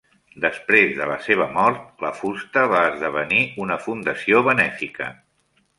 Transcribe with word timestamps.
Després 0.45 0.95
de 0.99 1.09
la 1.11 1.17
seva 1.25 1.47
mort, 1.59 1.85
la 2.07 2.11
fusta 2.23 2.65
va 2.73 2.81
esdevenir 2.93 3.47
una 3.67 3.79
fundació 3.87 4.45
benèfica. 4.51 5.15